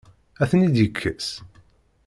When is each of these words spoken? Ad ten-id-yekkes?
Ad 0.41 0.47
ten-id-yekkes? 0.49 1.29